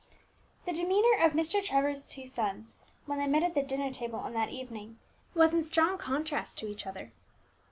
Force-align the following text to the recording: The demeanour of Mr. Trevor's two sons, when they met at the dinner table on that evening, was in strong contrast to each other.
The 0.65 0.73
demeanour 0.73 1.23
of 1.23 1.33
Mr. 1.33 1.63
Trevor's 1.63 2.03
two 2.03 2.25
sons, 2.25 2.75
when 3.05 3.19
they 3.19 3.27
met 3.27 3.43
at 3.43 3.53
the 3.53 3.61
dinner 3.61 3.91
table 3.93 4.17
on 4.17 4.33
that 4.33 4.49
evening, 4.49 4.97
was 5.35 5.53
in 5.53 5.61
strong 5.61 5.99
contrast 5.99 6.57
to 6.57 6.67
each 6.67 6.87
other. 6.87 7.11